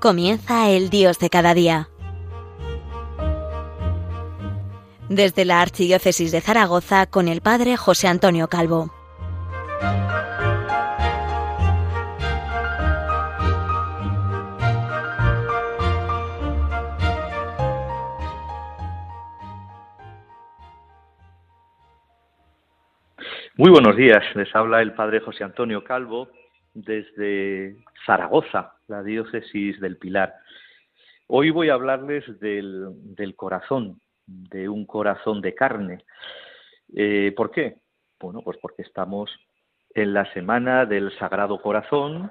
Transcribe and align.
Comienza 0.00 0.70
el 0.70 0.88
Dios 0.88 1.18
de 1.18 1.28
cada 1.28 1.52
día. 1.52 1.90
Desde 5.10 5.44
la 5.44 5.60
Archidiócesis 5.60 6.32
de 6.32 6.40
Zaragoza 6.40 7.04
con 7.04 7.28
el 7.28 7.42
Padre 7.42 7.76
José 7.76 8.08
Antonio 8.08 8.48
Calvo. 8.48 8.90
Muy 23.58 23.70
buenos 23.70 23.96
días, 23.96 24.24
les 24.34 24.48
habla 24.56 24.80
el 24.80 24.94
Padre 24.94 25.20
José 25.20 25.44
Antonio 25.44 25.84
Calvo 25.84 26.30
desde 26.74 27.76
Zaragoza, 28.06 28.74
la 28.88 29.02
diócesis 29.02 29.80
del 29.80 29.96
Pilar. 29.96 30.34
Hoy 31.26 31.50
voy 31.50 31.68
a 31.68 31.74
hablarles 31.74 32.24
del, 32.40 33.34
corazón, 33.36 34.00
de 34.26 34.68
un 34.68 34.86
corazón 34.86 35.40
de 35.40 35.54
carne. 35.54 36.04
Eh, 36.94 37.32
¿Por 37.36 37.50
qué? 37.50 37.76
Bueno, 38.18 38.42
pues 38.42 38.58
porque 38.58 38.82
estamos 38.82 39.30
en 39.94 40.12
la 40.12 40.30
semana 40.32 40.86
del 40.86 41.16
Sagrado 41.18 41.60
Corazón 41.60 42.30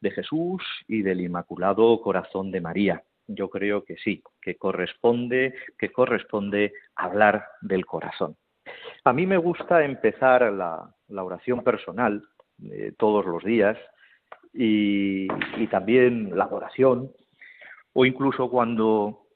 de 0.00 0.10
Jesús 0.10 0.62
y 0.86 1.02
del 1.02 1.20
Inmaculado 1.20 2.00
Corazón 2.00 2.50
de 2.50 2.60
María. 2.60 3.02
Yo 3.26 3.50
creo 3.50 3.84
que 3.84 3.96
sí, 3.96 4.22
que 4.40 4.56
corresponde, 4.56 5.54
que 5.78 5.92
corresponde 5.92 6.72
hablar 6.96 7.44
del 7.60 7.84
corazón. 7.84 8.36
A 9.04 9.12
mí 9.12 9.26
me 9.26 9.36
gusta 9.36 9.84
empezar 9.84 10.50
la, 10.52 10.94
la 11.08 11.24
oración 11.24 11.62
personal 11.62 12.22
eh, 12.64 12.92
todos 12.98 13.24
los 13.24 13.44
días 13.44 13.78
y, 14.52 15.28
también 15.68 16.36
la 16.36 16.46
oración 16.46 17.12
o 17.92 18.04
incluso 18.04 18.50
cuando 18.50 19.26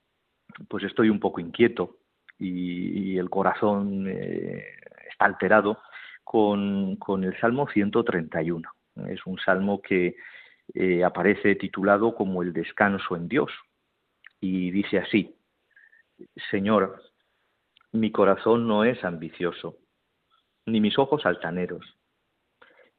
pues 0.68 0.82
estoy 0.84 1.08
un 1.08 1.20
poco 1.20 1.40
inquieto 1.40 1.98
y, 2.38 3.16
el 3.18 3.30
corazón 3.30 4.06
eh, 4.08 4.64
está 5.10 5.26
alterado 5.26 5.78
con, 6.24 6.96
con, 6.96 7.22
el 7.22 7.38
Salmo 7.38 7.68
131. 7.68 8.68
Es 9.08 9.24
un 9.26 9.38
salmo 9.38 9.80
que 9.80 10.16
eh, 10.74 11.04
aparece 11.04 11.54
titulado 11.54 12.14
como 12.14 12.42
el 12.42 12.52
descanso 12.52 13.14
en 13.14 13.28
Dios 13.28 13.52
y 14.40 14.70
dice 14.72 14.98
así, 14.98 15.36
Señor, 16.50 17.00
mi 17.92 18.10
corazón 18.10 18.66
no 18.66 18.84
es 18.84 19.04
ambicioso, 19.04 19.76
ni 20.66 20.80
mis 20.80 20.98
ojos 20.98 21.24
altaneros 21.26 21.96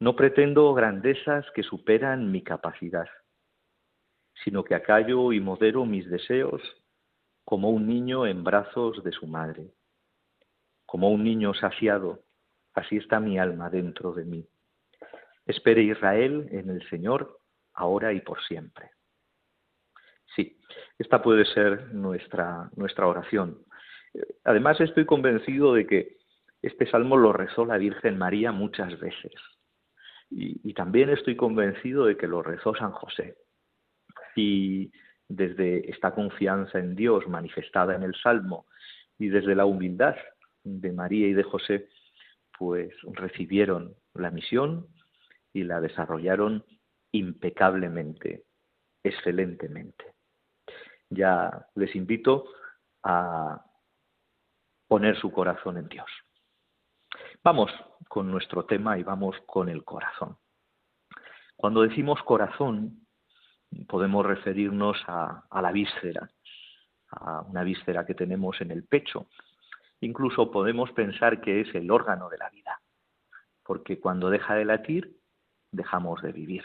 no 0.03 0.17
pretendo 0.17 0.73
grandezas 0.73 1.49
que 1.51 1.63
superan 1.63 2.29
mi 2.29 2.41
capacidad, 2.41 3.07
sino 4.43 4.61
que 4.65 4.75
acallo 4.75 5.31
y 5.31 5.39
modero 5.39 5.85
mis 5.85 6.09
deseos 6.09 6.61
como 7.45 7.69
un 7.69 7.87
niño 7.87 8.27
en 8.27 8.43
brazos 8.43 9.01
de 9.05 9.13
su 9.13 9.27
madre. 9.27 9.71
Como 10.85 11.09
un 11.09 11.23
niño 11.23 11.53
saciado, 11.53 12.19
así 12.73 12.97
está 12.97 13.21
mi 13.21 13.39
alma 13.39 13.69
dentro 13.69 14.11
de 14.11 14.25
mí. 14.25 14.45
Espere 15.45 15.83
Israel 15.83 16.49
en 16.51 16.69
el 16.69 16.85
Señor, 16.89 17.39
ahora 17.73 18.11
y 18.11 18.19
por 18.19 18.43
siempre. 18.43 18.91
Sí, 20.35 20.59
esta 20.99 21.22
puede 21.22 21.45
ser 21.45 21.94
nuestra, 21.94 22.69
nuestra 22.75 23.07
oración. 23.07 23.63
Además, 24.44 24.81
estoy 24.81 25.05
convencido 25.05 25.73
de 25.73 25.88
que 25.88 26.17
este 26.61 26.91
salmo 26.91 27.16
lo 27.16 27.31
rezó 27.31 27.63
la 27.63 27.78
Virgen 27.78 28.17
María 28.17 28.51
muchas 28.51 28.99
veces. 28.99 29.31
Y, 30.35 30.73
también 30.73 31.09
estoy 31.09 31.35
convencido 31.35 32.05
de 32.05 32.17
que 32.17 32.27
lo 32.27 32.41
rezó 32.41 32.73
San 32.75 32.91
José. 32.91 33.38
Y 34.35 34.91
desde 35.27 35.89
esta 35.89 36.13
confianza 36.13 36.79
en 36.79 36.95
Dios 36.95 37.27
manifestada 37.27 37.95
en 37.95 38.03
el 38.03 38.16
Salmo 38.16 38.66
y 39.19 39.29
desde 39.29 39.55
la 39.55 39.66
humildad 39.66 40.16
de 40.63 40.91
María 40.91 41.27
y 41.27 41.33
de 41.33 41.43
José, 41.43 41.88
pues 42.57 42.93
recibieron 43.13 43.95
la 44.16 44.31
misión 44.31 44.88
y 45.53 45.63
la 45.63 45.79
desarrollaron 45.81 46.66
impecablemente, 47.11 48.45
excelentemente. 49.03 50.16
Ya 51.09 51.67
les 51.75 51.95
invito 51.95 52.45
a 53.03 53.63
poner 54.88 55.16
su 55.17 55.31
corazón 55.31 55.77
en 55.77 55.88
Dios. 55.89 56.09
Vamos 57.45 57.69
con 58.07 58.31
nuestro 58.31 58.63
tema 58.63 58.97
y 58.97 59.03
vamos 59.03 59.35
con 59.45 59.67
el 59.67 59.83
corazón. 59.83 60.37
Cuando 61.57 61.81
decimos 61.81 62.23
corazón, 62.23 63.05
podemos 63.89 64.25
referirnos 64.25 64.97
a, 65.07 65.43
la 65.61 65.71
víscera, 65.73 66.29
a 67.09 67.41
una 67.41 67.63
víscera 67.63 68.05
que 68.05 68.15
tenemos 68.15 68.61
en 68.61 68.71
el 68.71 68.85
pecho. 68.85 69.27
Incluso 69.99 70.51
podemos 70.51 70.89
pensar 70.93 71.41
que 71.41 71.59
es 71.59 71.75
el 71.75 71.91
órgano 71.91 72.29
de 72.29 72.37
la 72.37 72.49
vida, 72.49 72.79
porque 73.65 73.99
cuando 73.99 74.29
deja 74.29 74.55
de 74.55 74.63
latir, 74.63 75.17
dejamos 75.69 76.21
de 76.21 76.31
vivir. 76.31 76.63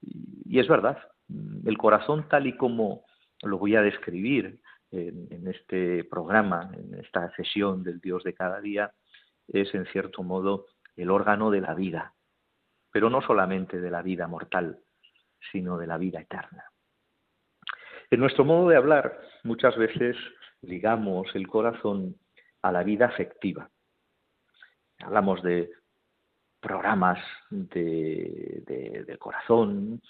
Y 0.00 0.60
es 0.60 0.66
verdad, 0.66 0.96
el 1.28 1.76
corazón 1.76 2.26
tal 2.30 2.46
y 2.46 2.56
como 2.56 3.04
lo 3.42 3.58
voy 3.58 3.76
a 3.76 3.82
describir 3.82 4.62
en, 4.90 5.46
este 5.48 6.04
programa, 6.04 6.70
en 6.74 6.94
esta 6.94 7.30
sesión 7.34 7.82
del 7.82 8.00
Dios 8.00 8.22
de 8.24 8.34
cada 8.34 8.60
día, 8.60 8.92
es 9.48 9.74
en 9.74 9.86
cierto 9.86 10.22
modo 10.22 10.66
el 10.96 11.10
órgano 11.10 11.50
de 11.50 11.60
la 11.60 11.74
vida, 11.74 12.14
pero 12.90 13.10
no 13.10 13.20
solamente 13.22 13.80
de 13.80 13.90
la 13.90 14.02
vida 14.02 14.26
mortal, 14.26 14.80
sino 15.52 15.76
de 15.78 15.86
la 15.86 15.98
vida 15.98 16.20
eterna. 16.20 16.64
En 18.10 18.20
nuestro 18.20 18.44
modo 18.44 18.68
de 18.68 18.76
hablar, 18.76 19.20
muchas 19.42 19.76
veces 19.76 20.16
ligamos 20.62 21.26
el 21.34 21.48
corazón 21.48 22.16
a 22.62 22.72
la 22.72 22.82
vida 22.82 23.06
afectiva. 23.06 23.68
Hablamos 25.00 25.42
de 25.42 25.70
programas 26.60 27.18
de, 27.50 29.16
corazón, 29.18 30.00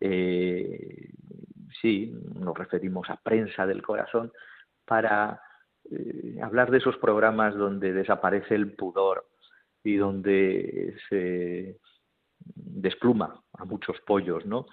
eh, 0.00 1.10
sí, 1.80 2.14
nos 2.34 2.56
referimos 2.56 3.08
a 3.10 3.16
prensa 3.16 3.66
del 3.66 3.82
corazón, 3.82 4.32
para 4.84 5.40
eh, 5.90 6.38
hablar 6.42 6.70
de 6.70 6.78
esos 6.78 6.96
programas 6.96 7.54
donde 7.54 7.92
desaparece 7.92 8.54
el 8.54 8.74
pudor 8.74 9.26
y 9.84 9.96
donde 9.96 10.96
se 11.08 11.78
despluma 12.54 13.42
a 13.52 13.64
muchos 13.64 14.00
pollos, 14.00 14.44
¿no? 14.46 14.66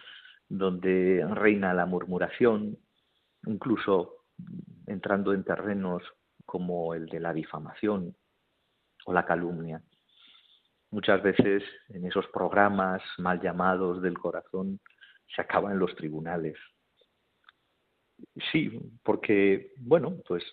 Donde 0.48 1.26
reina 1.32 1.74
la 1.74 1.86
murmuración, 1.86 2.78
incluso 3.46 4.26
entrando 4.88 5.34
en 5.34 5.44
terrenos 5.44 6.04
como 6.46 6.94
el 6.94 7.08
de 7.08 7.20
la 7.20 7.34
difamación 7.34 8.16
o 9.06 9.14
la 9.14 9.26
calumnia. 9.26 9.82
Muchas 10.92 11.22
veces 11.22 11.64
en 11.90 12.06
esos 12.06 12.28
programas 12.28 13.02
mal 13.18 13.42
llamados 13.42 14.02
del 14.02 14.18
corazón 14.18 14.80
se 15.36 15.42
acaban 15.42 15.80
los 15.80 15.96
tribunales. 15.96 16.58
Sí, 18.52 18.80
porque, 19.04 19.74
bueno, 19.78 20.18
pues 20.28 20.44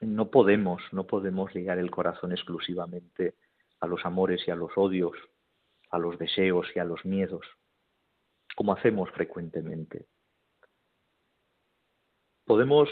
no 0.00 0.30
podemos, 0.30 0.82
no 0.92 1.06
podemos 1.06 1.54
ligar 1.54 1.78
el 1.78 1.90
corazón 1.90 2.32
exclusivamente 2.32 3.34
a 3.80 3.86
los 3.86 4.04
amores 4.04 4.46
y 4.46 4.50
a 4.50 4.56
los 4.56 4.70
odios, 4.76 5.16
a 5.90 5.98
los 5.98 6.18
deseos 6.18 6.66
y 6.74 6.78
a 6.78 6.84
los 6.84 7.04
miedos, 7.04 7.46
como 8.56 8.72
hacemos 8.72 9.10
frecuentemente. 9.10 10.06
Podemos 12.44 12.88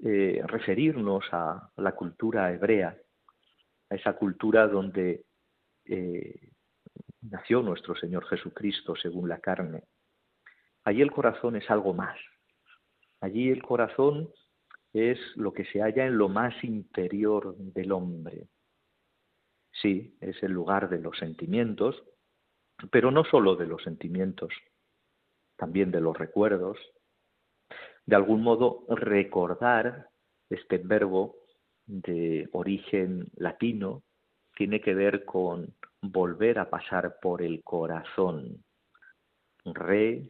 eh, 0.00 0.42
referirnos 0.46 1.24
a 1.32 1.70
la 1.76 1.92
cultura 1.92 2.52
hebrea, 2.52 2.96
a 3.90 3.94
esa 3.94 4.14
cultura 4.14 4.66
donde 4.66 5.24
eh, 5.84 6.50
nació 7.22 7.62
nuestro 7.62 7.94
Señor 7.94 8.26
Jesucristo 8.26 8.96
según 8.96 9.28
la 9.28 9.38
carne. 9.38 9.84
Allí 10.84 11.00
el 11.00 11.12
corazón 11.12 11.56
es 11.56 11.70
algo 11.70 11.94
más. 11.94 12.18
Allí 13.20 13.50
el 13.50 13.62
corazón 13.62 14.30
es 14.92 15.18
lo 15.36 15.52
que 15.52 15.64
se 15.66 15.80
halla 15.80 16.06
en 16.06 16.16
lo 16.16 16.28
más 16.28 16.62
interior 16.62 17.56
del 17.56 17.92
hombre. 17.92 18.48
Sí, 19.82 20.16
es 20.20 20.40
el 20.42 20.52
lugar 20.52 20.88
de 20.88 21.00
los 21.00 21.18
sentimientos, 21.18 22.02
pero 22.90 23.10
no 23.10 23.24
solo 23.24 23.56
de 23.56 23.66
los 23.66 23.82
sentimientos, 23.82 24.52
también 25.56 25.90
de 25.90 26.00
los 26.00 26.16
recuerdos. 26.16 26.78
De 28.06 28.16
algún 28.16 28.42
modo, 28.42 28.84
recordar 28.88 30.08
este 30.48 30.78
verbo 30.78 31.36
de 31.86 32.48
origen 32.52 33.28
latino 33.36 34.02
tiene 34.54 34.80
que 34.80 34.94
ver 34.94 35.24
con 35.24 35.74
volver 36.00 36.58
a 36.58 36.70
pasar 36.70 37.18
por 37.20 37.42
el 37.42 37.62
corazón. 37.64 38.64
Re, 39.64 40.28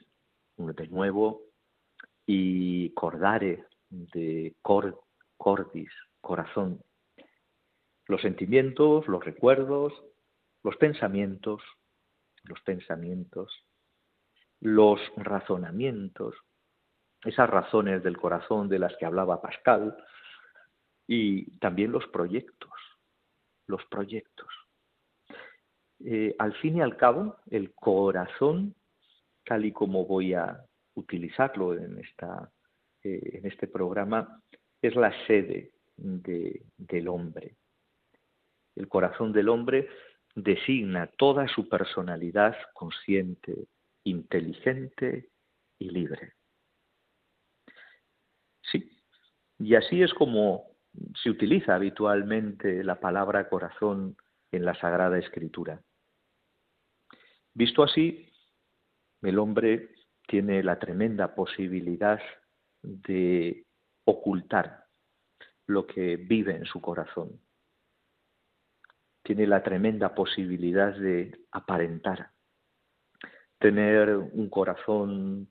de 0.56 0.88
nuevo, 0.88 1.42
y 2.26 2.90
cordare, 2.90 3.66
de 3.90 4.54
cordis, 4.62 5.90
corazón. 6.20 6.82
Los 8.06 8.20
sentimientos, 8.22 9.06
los 9.08 9.24
recuerdos, 9.24 9.92
los 10.62 10.76
pensamientos, 10.76 11.62
los 12.44 12.60
pensamientos. 12.62 13.50
los 14.60 14.98
razonamientos, 15.16 16.34
esas 17.22 17.50
razones 17.50 18.02
del 18.02 18.16
corazón 18.16 18.68
de 18.68 18.78
las 18.78 18.96
que 18.96 19.04
hablaba 19.04 19.42
Pascal, 19.42 19.94
y 21.06 21.58
también 21.58 21.92
los 21.92 22.06
proyectos, 22.08 22.72
los 23.66 23.84
proyectos. 23.86 24.48
Eh, 26.00 26.34
al 26.38 26.54
fin 26.54 26.78
y 26.78 26.80
al 26.80 26.96
cabo, 26.96 27.36
el 27.50 27.74
corazón, 27.74 28.74
tal 29.44 29.66
y 29.66 29.72
como 29.72 30.06
voy 30.06 30.32
a 30.32 30.64
utilizarlo 30.94 31.74
en, 31.74 31.98
esta, 31.98 32.50
eh, 33.02 33.38
en 33.38 33.46
este 33.46 33.66
programa, 33.68 34.42
es 34.80 34.94
la 34.96 35.12
sede 35.26 35.72
del 35.96 37.08
hombre. 37.08 37.56
El 38.74 38.88
corazón 38.88 39.32
del 39.32 39.48
hombre 39.48 39.88
designa 40.34 41.06
toda 41.06 41.46
su 41.48 41.68
personalidad 41.68 42.56
consciente, 42.72 43.68
inteligente 44.04 45.30
y 45.78 45.90
libre. 45.90 46.34
Sí, 48.62 48.90
y 49.58 49.74
así 49.74 50.02
es 50.02 50.12
como 50.14 50.74
se 51.22 51.30
utiliza 51.30 51.74
habitualmente 51.74 52.82
la 52.84 53.00
palabra 53.00 53.48
corazón 53.48 54.16
en 54.52 54.64
la 54.64 54.74
Sagrada 54.74 55.18
Escritura. 55.18 55.80
Visto 57.54 57.82
así, 57.82 58.28
el 59.22 59.38
hombre 59.38 59.90
tiene 60.26 60.62
la 60.62 60.78
tremenda 60.78 61.34
posibilidad 61.34 62.20
de 62.82 63.66
ocultar 64.04 64.84
lo 65.66 65.86
que 65.86 66.16
vive 66.16 66.56
en 66.56 66.64
su 66.64 66.80
corazón. 66.80 67.40
Tiene 69.22 69.46
la 69.46 69.62
tremenda 69.62 70.14
posibilidad 70.14 70.94
de 70.94 71.32
aparentar, 71.50 72.30
tener 73.58 74.16
un 74.16 74.50
corazón 74.50 75.48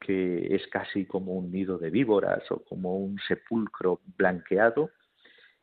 que 0.00 0.54
es 0.54 0.66
casi 0.68 1.04
como 1.04 1.34
un 1.34 1.52
nido 1.52 1.76
de 1.76 1.90
víboras 1.90 2.50
o 2.50 2.64
como 2.64 2.96
un 2.96 3.18
sepulcro 3.28 4.00
blanqueado 4.16 4.90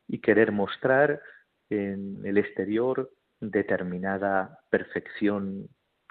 y 0.06 0.20
querer 0.20 0.52
mostrar 0.52 1.20
en 1.68 2.24
el 2.24 2.38
exterior 2.38 3.10
determinada 3.40 4.60
perfección 4.70 5.68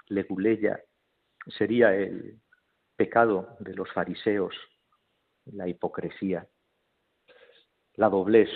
leguleya 0.08 0.78
sería 1.48 1.94
el 1.94 2.40
pecado 2.96 3.56
de 3.60 3.74
los 3.74 3.90
fariseos, 3.92 4.54
la 5.46 5.68
hipocresía. 5.68 6.46
La 7.94 8.08
doblez, 8.08 8.50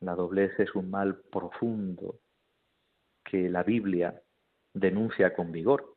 la 0.00 0.14
doblez 0.14 0.58
es 0.58 0.74
un 0.74 0.90
mal 0.90 1.20
profundo 1.30 2.20
que 3.24 3.48
la 3.48 3.62
Biblia 3.62 4.20
denuncia 4.74 5.34
con 5.34 5.52
vigor. 5.52 5.96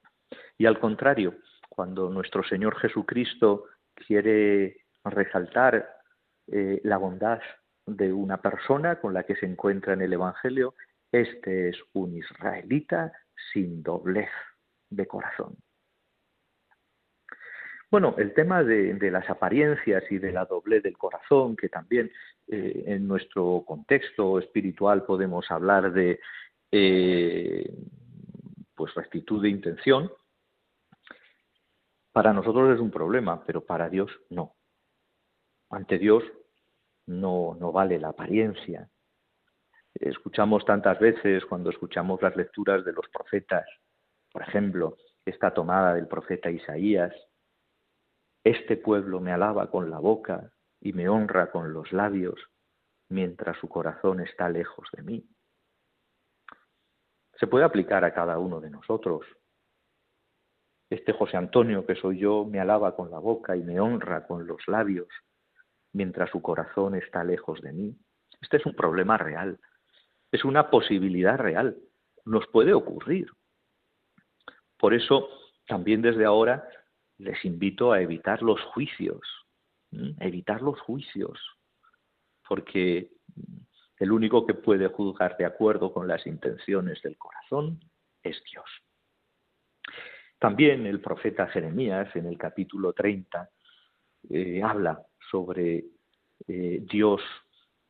Y 0.58 0.66
al 0.66 0.80
contrario, 0.80 1.36
cuando 1.70 2.10
nuestro 2.10 2.44
Señor 2.44 2.78
Jesucristo 2.78 3.66
quiere 3.94 4.86
resaltar 5.04 5.88
eh, 6.48 6.82
la 6.84 6.98
bondad 6.98 7.40
de 7.86 8.12
una 8.12 8.42
persona 8.42 9.00
con 9.00 9.14
la 9.14 9.24
que 9.24 9.36
se 9.36 9.46
encuentra 9.46 9.94
en 9.94 10.02
el 10.02 10.14
Evangelio, 10.14 10.76
este 11.12 11.70
es 11.70 11.78
un 11.94 12.16
israelita 12.16 13.12
sin 13.54 13.84
doblez 13.84 14.30
de 14.90 15.08
corazón. 15.08 15.56
Bueno, 17.96 18.14
el 18.18 18.34
tema 18.34 18.62
de, 18.62 19.10
las 19.10 19.30
apariencias 19.30 20.04
y 20.10 20.18
de 20.18 20.34
la 20.34 20.44
doblez 20.44 20.84
del 20.84 20.98
corazón, 20.98 21.56
que 21.56 21.70
también 21.70 22.12
eh, 22.46 22.84
en 22.88 23.08
nuestro 23.08 23.64
contexto 23.66 24.38
espiritual 24.38 25.06
podemos 25.06 25.50
hablar 25.50 25.94
de 25.94 26.20
eh, 26.74 27.74
pues 28.76 28.94
rectitud 28.96 29.42
de 29.42 29.48
intención, 29.48 30.12
para 32.12 32.34
nosotros 32.34 32.76
es 32.76 32.82
un 32.82 32.92
problema, 32.92 33.42
pero 33.46 33.64
para 33.64 33.88
Dios 33.88 34.12
no. 34.30 34.58
Ante 35.70 35.98
Dios 35.98 36.22
no, 37.06 37.56
no 37.58 37.72
vale 37.72 37.98
la 37.98 38.10
apariencia. 38.10 38.90
Escuchamos 39.94 40.66
tantas 40.66 41.00
veces 41.00 41.46
cuando 41.46 41.70
escuchamos 41.70 42.22
las 42.22 42.36
lecturas 42.36 42.84
de 42.84 42.92
los 42.92 43.08
profetas, 43.08 43.66
por 44.34 44.42
ejemplo, 44.42 44.98
esta 45.26 45.54
tomada 45.54 45.94
del 45.94 46.10
profeta 46.10 46.52
Isaías, 46.52 47.14
este 48.46 48.78
pueblo 48.78 49.20
me 49.20 49.32
alaba 49.32 49.72
con 49.72 49.90
la 49.90 49.98
boca 49.98 50.52
y 50.80 50.94
me 50.94 51.10
honra 51.10 51.50
con 51.50 51.74
los 51.74 51.92
labios, 51.92 52.40
mientras 53.10 53.58
su 53.58 53.68
corazón 53.68 54.22
está 54.22 54.50
lejos 54.50 54.88
de 54.96 55.02
mí. 55.02 55.28
Se 57.40 57.48
puede 57.48 57.66
aplicar 57.66 58.06
a 58.06 58.14
cada 58.14 58.38
uno 58.38 58.62
de 58.62 58.70
nosotros. 58.70 59.26
Este 60.92 61.12
José 61.12 61.38
Antonio 61.38 61.88
que 61.88 61.96
soy 61.96 62.20
yo 62.20 62.46
me 62.46 62.60
alaba 62.60 62.96
con 62.96 63.10
la 63.10 63.18
boca 63.18 63.58
y 63.58 63.64
me 63.64 63.80
honra 63.80 64.28
con 64.28 64.46
los 64.46 64.62
labios, 64.68 65.08
mientras 65.92 66.30
su 66.30 66.44
corazón 66.44 66.94
está 66.94 67.24
lejos 67.24 67.60
de 67.62 67.74
mí. 67.74 67.98
Este 68.42 68.58
es 68.58 68.66
un 68.68 68.76
problema 68.76 69.18
real, 69.18 69.60
es 70.32 70.46
una 70.46 70.70
posibilidad 70.70 71.40
real, 71.40 71.78
nos 72.26 72.46
puede 72.48 72.76
ocurrir. 72.76 73.28
Por 74.78 74.94
eso, 74.94 75.30
también 75.66 76.04
desde 76.04 76.26
ahora 76.26 76.70
les 77.18 77.44
invito 77.46 77.92
a 77.92 78.02
evitar 78.02 78.42
los 78.42 78.62
juicios, 78.62 79.22
evitar 80.20 80.62
los 80.62 80.80
juicios, 80.82 81.40
porque 82.48 83.12
el 84.00 84.12
único 84.12 84.46
que 84.46 84.54
puede 84.54 84.88
juzgar 84.88 85.38
de 85.38 85.46
acuerdo 85.46 85.94
con 85.94 86.08
las 86.08 86.26
intenciones 86.28 87.02
del 87.02 87.18
corazón 87.18 87.80
es 88.24 88.42
Dios. 88.52 88.66
También 90.40 90.86
el 90.86 91.00
profeta 91.00 91.48
Jeremías 91.48 92.14
en 92.16 92.26
el 92.26 92.38
capítulo 92.38 92.94
30 92.94 93.50
eh, 94.30 94.62
habla 94.62 95.02
sobre 95.32 95.86
eh, 96.48 96.84
Dios 96.90 97.22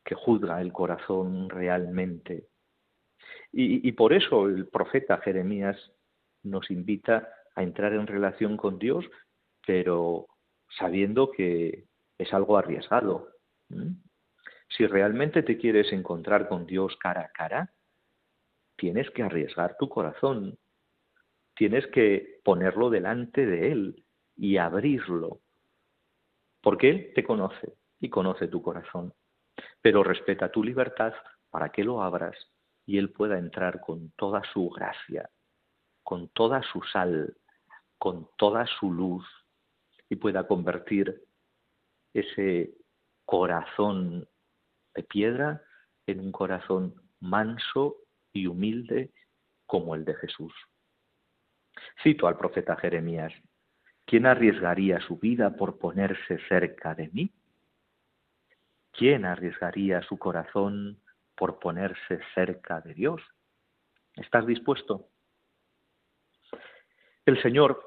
que 0.04 0.14
juzga 0.14 0.60
el 0.60 0.72
corazón 0.72 1.50
realmente. 1.50 2.46
Y, 3.52 3.88
y, 3.88 3.92
por 3.92 4.12
eso 4.12 4.46
el 4.46 4.68
profeta 4.68 5.18
Jeremías 5.18 5.76
nos 6.44 6.70
invita 6.70 7.28
a 7.56 7.62
entrar 7.62 7.92
en 7.94 8.06
relación 8.06 8.56
con 8.56 8.78
Dios, 8.78 9.04
pero 9.66 10.28
sabiendo 10.78 11.32
que 11.32 11.86
es 12.18 12.32
algo 12.32 12.56
arriesgado. 12.56 13.28
Si 14.68 14.86
realmente 14.86 15.42
te 15.42 15.58
quieres 15.58 15.92
encontrar 15.92 16.48
con 16.48 16.66
Dios 16.66 16.96
cara 16.98 17.22
a 17.22 17.28
cara, 17.28 17.72
tienes 18.76 19.10
que 19.10 19.22
arriesgar 19.22 19.76
tu 19.78 19.88
corazón, 19.88 20.58
tienes 21.54 21.86
que 21.88 22.40
ponerlo 22.44 22.90
delante 22.90 23.46
de 23.46 23.72
Él 23.72 24.04
y 24.36 24.58
abrirlo, 24.58 25.40
porque 26.60 26.90
Él 26.90 27.12
te 27.14 27.24
conoce 27.24 27.74
y 28.00 28.10
conoce 28.10 28.48
tu 28.48 28.60
corazón, 28.60 29.14
pero 29.80 30.04
respeta 30.04 30.52
tu 30.52 30.62
libertad 30.62 31.14
para 31.50 31.70
que 31.70 31.84
lo 31.84 32.02
abras 32.02 32.36
y 32.84 32.98
Él 32.98 33.10
pueda 33.10 33.38
entrar 33.38 33.80
con 33.80 34.10
toda 34.10 34.42
su 34.52 34.68
gracia, 34.68 35.30
con 36.02 36.28
toda 36.28 36.62
su 36.62 36.82
sal, 36.82 37.34
con 37.98 38.28
toda 38.36 38.66
su 38.66 38.92
luz 38.92 39.26
y 40.08 40.16
pueda 40.16 40.46
convertir 40.46 41.22
ese 42.12 42.74
corazón 43.24 44.28
de 44.94 45.02
piedra 45.02 45.62
en 46.06 46.20
un 46.20 46.32
corazón 46.32 46.94
manso 47.20 47.96
y 48.32 48.46
humilde 48.46 49.12
como 49.66 49.94
el 49.94 50.04
de 50.04 50.14
Jesús. 50.14 50.52
Cito 52.02 52.26
al 52.28 52.36
profeta 52.36 52.76
Jeremías, 52.76 53.32
¿quién 54.04 54.26
arriesgaría 54.26 55.00
su 55.00 55.18
vida 55.18 55.56
por 55.56 55.78
ponerse 55.78 56.38
cerca 56.48 56.94
de 56.94 57.08
mí? 57.08 57.32
¿Quién 58.92 59.26
arriesgaría 59.26 60.00
su 60.02 60.18
corazón 60.18 61.02
por 61.34 61.58
ponerse 61.58 62.20
cerca 62.34 62.80
de 62.80 62.94
Dios? 62.94 63.20
¿Estás 64.14 64.46
dispuesto? 64.46 65.10
El 67.26 67.42
Señor, 67.42 67.82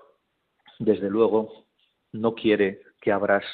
desde 0.79 1.09
luego, 1.09 1.67
no 2.11 2.35
quiere 2.35 2.81
que 2.99 3.13
abras 3.13 3.45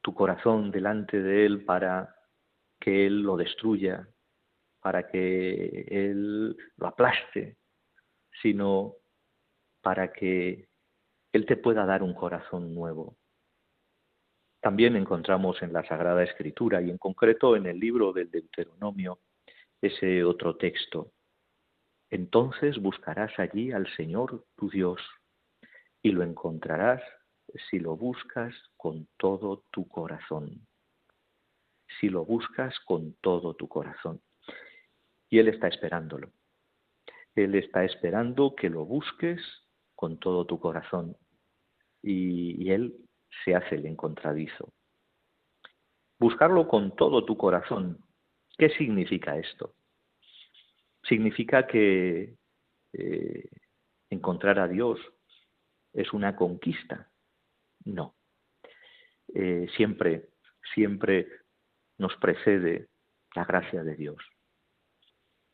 tu 0.00 0.14
corazón 0.14 0.70
delante 0.70 1.20
de 1.20 1.44
Él 1.44 1.64
para 1.64 2.14
que 2.78 3.04
Él 3.04 3.22
lo 3.22 3.36
destruya, 3.36 4.08
para 4.80 5.08
que 5.08 5.86
Él 5.88 6.56
lo 6.76 6.86
aplaste, 6.86 7.56
sino 8.40 8.94
para 9.82 10.12
que 10.12 10.68
Él 11.32 11.46
te 11.46 11.56
pueda 11.56 11.84
dar 11.84 12.04
un 12.04 12.14
corazón 12.14 12.72
nuevo. 12.72 13.16
También 14.60 14.94
encontramos 14.94 15.60
en 15.62 15.72
la 15.72 15.84
Sagrada 15.88 16.22
Escritura 16.22 16.80
y 16.80 16.90
en 16.90 16.98
concreto 16.98 17.56
en 17.56 17.66
el 17.66 17.80
libro 17.80 18.12
del 18.12 18.30
Deuteronomio 18.30 19.18
ese 19.82 20.22
otro 20.22 20.56
texto 20.56 21.10
entonces 22.10 22.80
buscarás 22.80 23.36
allí 23.38 23.72
al 23.72 23.86
Señor 23.96 24.44
tu 24.56 24.70
Dios 24.70 25.00
y 26.02 26.12
lo 26.12 26.22
encontrarás 26.22 27.02
si 27.70 27.78
lo 27.78 27.96
buscas 27.96 28.54
con 28.76 29.08
todo 29.16 29.64
tu 29.72 29.88
corazón. 29.88 30.66
Si 32.00 32.08
lo 32.08 32.24
buscas 32.24 32.78
con 32.80 33.14
todo 33.20 33.54
tu 33.54 33.68
corazón. 33.68 34.20
Y 35.30 35.38
Él 35.38 35.48
está 35.48 35.68
esperándolo. 35.68 36.30
Él 37.34 37.54
está 37.54 37.84
esperando 37.84 38.54
que 38.54 38.70
lo 38.70 38.84
busques 38.84 39.40
con 39.94 40.18
todo 40.18 40.46
tu 40.46 40.60
corazón. 40.60 41.16
y, 42.02 42.70
Él 42.70 42.94
se 43.44 43.54
hace 43.54 43.74
el 43.74 43.86
encontradizo. 43.86 44.72
Buscarlo 46.18 46.68
con 46.68 46.94
todo 46.94 47.24
tu 47.24 47.36
corazón. 47.36 47.98
¿Qué 48.56 48.70
significa 48.70 49.36
esto? 49.36 49.74
¿Significa 51.08 51.66
que 51.66 52.36
eh, 52.92 53.48
encontrar 54.10 54.58
a 54.58 54.68
Dios 54.68 54.98
es 55.92 56.12
una 56.12 56.34
conquista? 56.34 57.10
No. 57.84 58.16
Eh, 59.34 59.68
siempre, 59.76 60.30
siempre 60.74 61.28
nos 61.98 62.16
precede 62.16 62.88
la 63.34 63.44
gracia 63.44 63.84
de 63.84 63.94
Dios. 63.94 64.16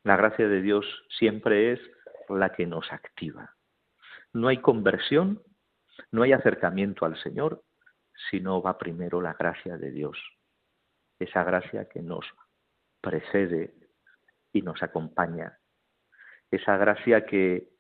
La 0.05 0.17
gracia 0.17 0.49
de 0.49 0.63
Dios 0.63 0.87
siempre 1.19 1.73
es 1.73 1.81
la 2.29 2.53
que 2.53 2.67
nos 2.67 2.91
activa. 2.91 3.55
No 4.33 4.49
hay 4.49 4.59
conversión, 4.59 5.43
no 6.11 6.23
hay 6.23 6.33
acercamiento 6.33 7.05
al 7.05 7.21
Señor 7.23 7.63
si 8.31 8.41
no 8.41 8.63
va 8.63 8.79
primero 8.79 9.21
la 9.21 9.35
gracia 9.35 9.77
de 9.77 9.91
Dios. 9.91 10.19
Esa 11.19 11.45
gracia 11.45 11.89
que 11.89 12.01
nos 12.01 12.25
precede 13.01 13.82
y 14.53 14.63
nos 14.63 14.83
acompaña. 14.83 15.59
Esa 16.51 16.77
gracia 16.77 17.25
que 17.25 17.71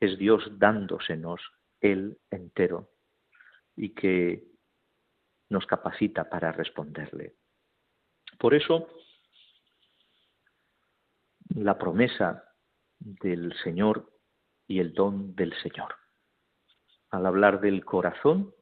es 0.00 0.18
Dios 0.18 0.58
dándosenos 0.58 1.40
Él 1.80 2.18
entero 2.30 2.90
y 3.76 3.94
que 3.94 4.44
nos 5.48 5.66
capacita 5.66 6.28
para 6.28 6.50
responderle. 6.50 7.36
Por 8.38 8.54
eso, 8.54 8.88
la 11.50 11.78
promesa 11.78 12.44
del 12.98 13.54
Señor 13.62 14.10
y 14.66 14.80
el 14.80 14.94
don 14.94 15.34
del 15.34 15.52
Señor. 15.62 15.94
Al 17.10 17.26
hablar 17.26 17.60
del 17.60 17.84
corazón, 17.84 18.54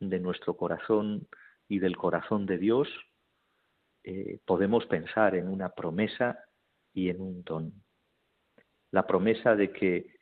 de 0.00 0.18
nuestro 0.18 0.56
corazón 0.56 1.28
y 1.68 1.78
del 1.78 1.96
corazón 1.96 2.46
de 2.46 2.58
Dios, 2.58 2.88
eh, 4.04 4.40
podemos 4.46 4.86
pensar 4.86 5.34
en 5.34 5.48
una 5.48 5.70
promesa 5.70 6.47
y 6.98 7.10
en 7.10 7.20
un 7.20 7.42
don. 7.44 7.72
La 8.90 9.06
promesa 9.06 9.54
de 9.54 9.72
que 9.72 10.16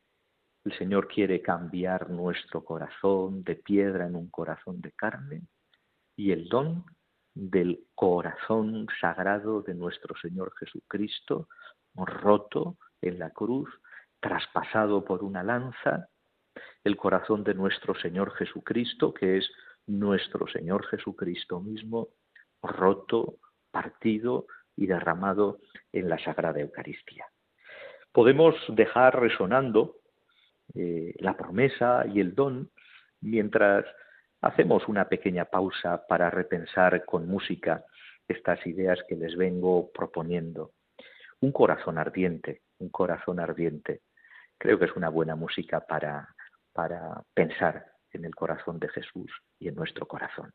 el 0.64 0.76
Señor 0.76 1.08
quiere 1.08 1.40
cambiar 1.40 2.10
nuestro 2.10 2.64
corazón 2.64 3.42
de 3.44 3.56
piedra 3.56 4.06
en 4.06 4.14
un 4.14 4.28
corazón 4.28 4.80
de 4.82 4.92
carne 4.92 5.42
y 6.16 6.32
el 6.32 6.48
don 6.48 6.84
del 7.34 7.86
corazón 7.94 8.88
sagrado 9.00 9.62
de 9.62 9.74
nuestro 9.74 10.14
Señor 10.20 10.52
Jesucristo, 10.58 11.48
roto 11.94 12.76
en 13.00 13.18
la 13.18 13.30
cruz, 13.30 13.70
traspasado 14.20 15.04
por 15.04 15.22
una 15.22 15.42
lanza, 15.42 16.08
el 16.84 16.96
corazón 16.96 17.42
de 17.44 17.54
nuestro 17.54 17.94
Señor 17.94 18.32
Jesucristo, 18.34 19.14
que 19.14 19.38
es 19.38 19.50
nuestro 19.86 20.46
Señor 20.48 20.86
Jesucristo 20.86 21.60
mismo, 21.60 22.08
roto, 22.62 23.38
partido 23.70 24.46
y 24.76 24.86
derramado 24.86 25.58
en 25.92 26.08
la 26.08 26.18
Sagrada 26.18 26.60
Eucaristía. 26.60 27.26
Podemos 28.12 28.54
dejar 28.68 29.18
resonando 29.20 29.96
eh, 30.74 31.14
la 31.18 31.36
promesa 31.36 32.04
y 32.06 32.20
el 32.20 32.34
don 32.34 32.70
mientras 33.20 33.84
hacemos 34.40 34.86
una 34.88 35.08
pequeña 35.08 35.46
pausa 35.46 36.06
para 36.06 36.30
repensar 36.30 37.04
con 37.04 37.26
música 37.26 37.84
estas 38.28 38.64
ideas 38.66 38.98
que 39.08 39.16
les 39.16 39.36
vengo 39.36 39.90
proponiendo. 39.92 40.72
Un 41.40 41.52
corazón 41.52 41.98
ardiente, 41.98 42.62
un 42.78 42.88
corazón 42.88 43.40
ardiente. 43.40 44.00
Creo 44.58 44.78
que 44.78 44.86
es 44.86 44.96
una 44.96 45.08
buena 45.08 45.36
música 45.36 45.80
para, 45.80 46.28
para 46.72 47.22
pensar 47.34 47.86
en 48.12 48.24
el 48.24 48.34
corazón 48.34 48.78
de 48.78 48.88
Jesús 48.88 49.30
y 49.58 49.68
en 49.68 49.74
nuestro 49.74 50.06
corazón. 50.06 50.52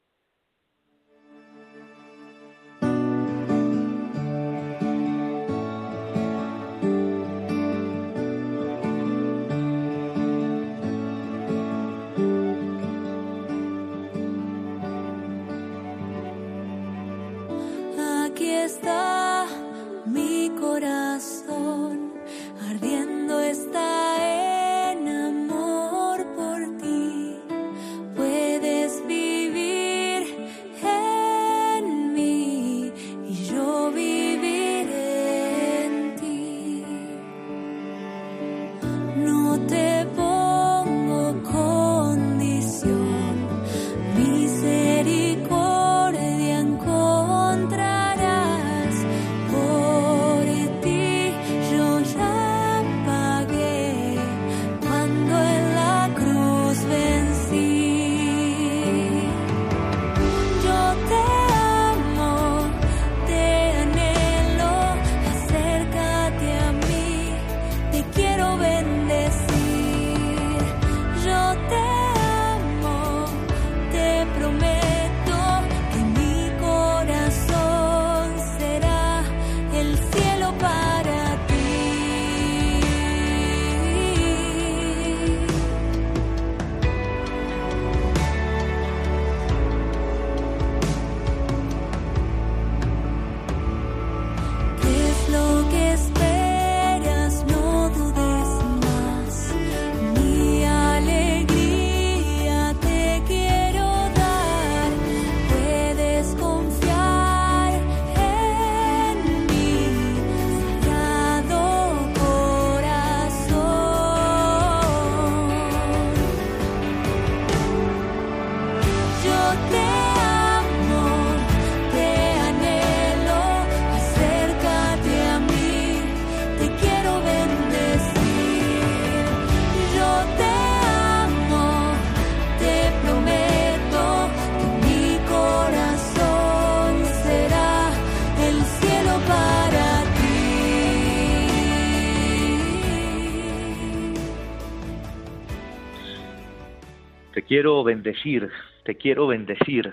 Quiero 147.51 147.83
bendecir, 147.83 148.49
te 148.85 148.95
quiero 148.95 149.27
bendecir. 149.27 149.91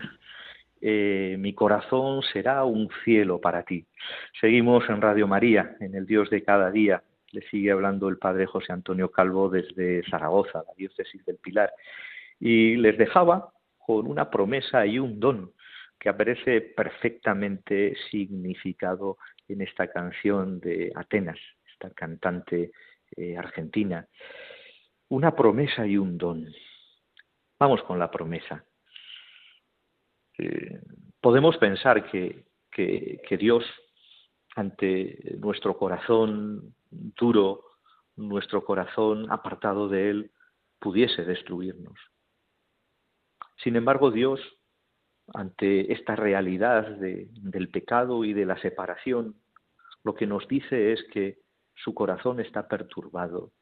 Eh, 0.80 1.34
mi 1.40 1.54
corazón 1.54 2.22
será 2.32 2.62
un 2.62 2.88
cielo 3.02 3.40
para 3.40 3.64
ti. 3.64 3.84
Seguimos 4.40 4.88
en 4.88 5.00
Radio 5.00 5.26
María, 5.26 5.76
en 5.80 5.96
el 5.96 6.06
Dios 6.06 6.30
de 6.30 6.44
cada 6.44 6.70
día. 6.70 7.02
Le 7.32 7.40
sigue 7.48 7.72
hablando 7.72 8.08
el 8.08 8.16
padre 8.16 8.46
José 8.46 8.72
Antonio 8.72 9.10
Calvo 9.10 9.48
desde 9.48 10.04
Zaragoza, 10.08 10.62
la 10.68 10.72
diócesis 10.76 11.26
del 11.26 11.38
Pilar. 11.38 11.72
Y 12.38 12.76
les 12.76 12.96
dejaba 12.96 13.50
con 13.76 14.06
una 14.06 14.30
promesa 14.30 14.86
y 14.86 15.00
un 15.00 15.18
don 15.18 15.50
que 15.98 16.10
aparece 16.10 16.60
perfectamente 16.60 17.96
significado 18.08 19.18
en 19.48 19.62
esta 19.62 19.88
canción 19.88 20.60
de 20.60 20.92
Atenas, 20.94 21.40
esta 21.72 21.90
cantante 21.90 22.70
eh, 23.16 23.36
argentina. 23.36 24.06
Una 25.08 25.34
promesa 25.34 25.84
y 25.88 25.96
un 25.96 26.18
don 26.18 26.46
Vamos 27.58 27.82
con 27.82 27.98
la 27.98 28.10
promesa. 28.10 28.64
Eh, 30.38 30.80
podemos 31.20 31.56
pensar 31.58 32.08
que, 32.10 32.44
que 32.70 33.36
Dios, 33.36 33.64
ante 34.54 35.36
nuestro 35.38 35.76
corazón 35.76 36.74
duro, 36.90 37.64
nuestro 38.16 38.64
corazón 38.64 39.30
apartado 39.30 39.88
de 39.88 40.10
Él, 40.10 40.30
pudiese 40.78 41.24
destruirnos. 41.24 41.98
Sin 43.56 43.74
embargo, 43.76 44.10
Dios, 44.10 44.40
ante 45.34 45.92
esta 45.92 46.16
realidad 46.16 46.86
del 46.96 47.68
pecado 47.70 48.24
y 48.24 48.32
de 48.32 48.46
la 48.46 48.58
separación, 48.60 49.34
lo 50.04 50.14
que 50.14 50.26
nos 50.26 50.46
dice 50.48 50.92
es 50.92 51.02
que 51.12 51.40
su 51.74 51.94
corazón 51.94 52.40
está 52.40 52.68
perturbado, 52.68 53.52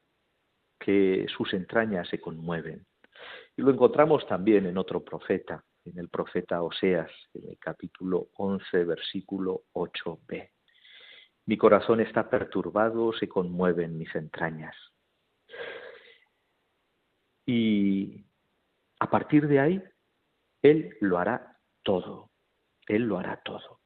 que 0.78 1.26
sus 1.36 1.52
entrañas 1.54 2.08
se 2.08 2.20
conmueven. 2.20 2.86
Y 3.56 3.62
lo 3.62 3.70
encontramos 3.70 4.26
también 4.26 4.66
en 4.66 4.76
otro 4.76 5.02
profeta, 5.02 5.64
en 5.84 5.98
el 5.98 6.08
profeta 6.08 6.62
Oseas, 6.62 7.10
en 7.34 7.50
el 7.50 7.58
capítulo 7.58 8.28
11, 8.34 8.84
versículo 8.84 9.62
8b. 9.72 10.50
Mi 11.46 11.56
corazón 11.56 12.00
está 12.00 12.28
perturbado, 12.28 13.12
se 13.12 13.28
conmueven 13.28 13.96
mis 13.96 14.14
entrañas. 14.14 14.74
Y 17.46 18.26
a 18.98 19.08
partir 19.08 19.46
de 19.46 19.60
ahí, 19.60 19.82
Él 20.62 20.96
lo 21.00 21.18
hará 21.18 21.56
todo. 21.82 22.30
Él 22.88 23.02
lo 23.02 23.18
hará 23.18 23.40
todo. 23.44 23.80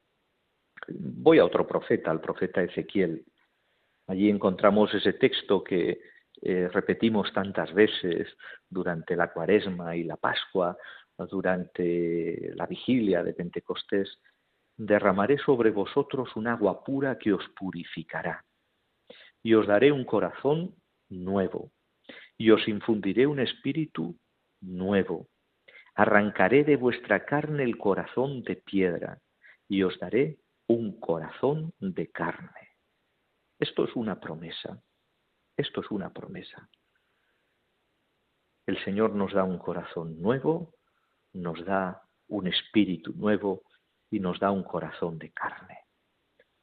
Voy 0.87 1.37
a 1.39 1.45
otro 1.45 1.67
profeta, 1.67 2.09
al 2.09 2.19
profeta 2.19 2.63
Ezequiel. 2.63 3.23
Allí 4.07 4.29
encontramos 4.29 4.93
ese 4.93 5.13
texto 5.13 5.63
que 5.63 6.01
eh, 6.41 6.67
repetimos 6.69 7.31
tantas 7.33 7.73
veces 7.73 8.27
durante 8.69 9.15
la 9.15 9.31
cuaresma 9.31 9.95
y 9.95 10.03
la 10.03 10.17
pascua, 10.17 10.75
durante 11.29 12.51
la 12.55 12.65
vigilia 12.65 13.23
de 13.23 13.33
Pentecostés, 13.33 14.19
derramaré 14.75 15.37
sobre 15.37 15.69
vosotros 15.69 16.35
un 16.35 16.47
agua 16.47 16.83
pura 16.83 17.19
que 17.19 17.33
os 17.33 17.47
purificará, 17.49 18.43
y 19.43 19.53
os 19.53 19.67
daré 19.67 19.91
un 19.91 20.05
corazón 20.05 20.75
nuevo, 21.09 21.71
y 22.37 22.49
os 22.49 22.67
infundiré 22.67 23.27
un 23.27 23.39
espíritu 23.39 24.17
nuevo. 24.61 25.27
Arrancaré 25.93 26.63
de 26.63 26.77
vuestra 26.77 27.25
carne 27.25 27.63
el 27.63 27.77
corazón 27.77 28.41
de 28.43 28.55
piedra, 28.55 29.19
y 29.67 29.83
os 29.83 29.99
daré 29.99 30.39
un 30.67 30.99
corazón 30.99 31.73
de 31.79 32.09
carne. 32.09 32.69
Esto 33.59 33.85
es 33.85 33.95
una 33.95 34.19
promesa, 34.19 34.81
esto 35.61 35.81
es 35.81 35.91
una 35.91 36.11
promesa. 36.11 36.69
El 38.65 38.83
Señor 38.83 39.15
nos 39.15 39.33
da 39.33 39.43
un 39.43 39.57
corazón 39.57 40.21
nuevo, 40.21 40.73
nos 41.33 41.63
da 41.65 42.03
un 42.27 42.47
espíritu 42.47 43.13
nuevo 43.13 43.63
y 44.09 44.19
nos 44.19 44.39
da 44.39 44.51
un 44.51 44.63
corazón 44.63 45.17
de 45.17 45.31
carne, 45.31 45.85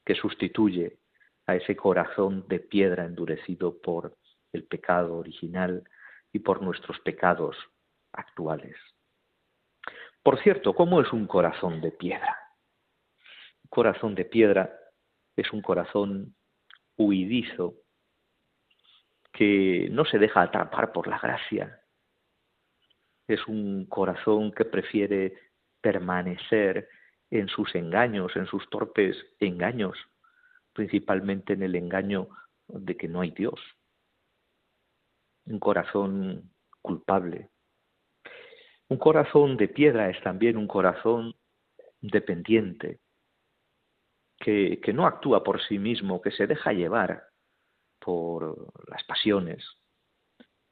que 0.04 0.14
sustituye 0.14 0.98
a 1.46 1.54
ese 1.56 1.76
corazón 1.76 2.46
de 2.48 2.60
piedra 2.60 3.04
endurecido 3.04 3.80
por 3.80 4.16
el 4.52 4.64
pecado 4.64 5.16
original 5.16 5.82
y 6.32 6.40
por 6.40 6.62
nuestros 6.62 6.98
pecados 7.00 7.56
actuales. 8.12 8.76
Por 10.22 10.42
cierto, 10.42 10.74
¿cómo 10.74 11.00
es 11.00 11.12
un 11.12 11.26
corazón 11.26 11.80
de 11.80 11.92
piedra? 11.92 12.36
Un 13.64 13.68
corazón 13.70 14.14
de 14.14 14.24
piedra 14.24 14.78
es 15.36 15.52
un 15.52 15.62
corazón 15.62 16.34
huidizo 16.96 17.74
que 19.38 19.88
no 19.92 20.04
se 20.04 20.18
deja 20.18 20.42
atrapar 20.42 20.90
por 20.90 21.06
la 21.06 21.16
gracia. 21.16 21.80
Es 23.28 23.46
un 23.46 23.86
corazón 23.86 24.50
que 24.50 24.64
prefiere 24.64 25.32
permanecer 25.80 26.88
en 27.30 27.46
sus 27.46 27.72
engaños, 27.76 28.34
en 28.34 28.46
sus 28.46 28.68
torpes 28.68 29.16
engaños, 29.38 29.96
principalmente 30.72 31.52
en 31.52 31.62
el 31.62 31.76
engaño 31.76 32.28
de 32.66 32.96
que 32.96 33.06
no 33.06 33.20
hay 33.20 33.30
Dios. 33.30 33.60
Un 35.46 35.60
corazón 35.60 36.50
culpable. 36.82 37.50
Un 38.88 38.98
corazón 38.98 39.56
de 39.56 39.68
piedra 39.68 40.10
es 40.10 40.20
también 40.20 40.56
un 40.56 40.66
corazón 40.66 41.36
dependiente, 42.00 42.98
que, 44.36 44.80
que 44.80 44.92
no 44.92 45.06
actúa 45.06 45.44
por 45.44 45.62
sí 45.62 45.78
mismo, 45.78 46.20
que 46.20 46.32
se 46.32 46.48
deja 46.48 46.72
llevar 46.72 47.28
por 48.08 48.72
las 48.88 49.04
pasiones, 49.04 49.62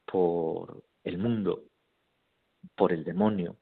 por 0.06 0.84
el 1.04 1.18
mundo, 1.18 1.64
por 2.74 2.94
el 2.94 3.04
demonio 3.04 3.58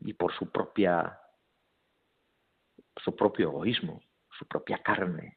y 0.00 0.14
por 0.14 0.32
su 0.32 0.50
propia 0.50 1.20
su 2.96 3.14
propio 3.14 3.50
egoísmo, 3.50 4.00
su 4.38 4.46
propia 4.46 4.78
carne. 4.78 5.36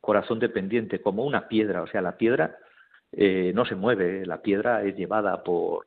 Corazón 0.00 0.38
dependiente, 0.38 1.02
como 1.02 1.26
una 1.26 1.46
piedra, 1.46 1.82
o 1.82 1.86
sea, 1.88 2.00
la 2.00 2.16
piedra 2.16 2.56
eh, 3.12 3.52
no 3.54 3.66
se 3.66 3.74
mueve, 3.74 4.24
la 4.24 4.40
piedra 4.40 4.82
es 4.82 4.96
llevada 4.96 5.44
por 5.44 5.84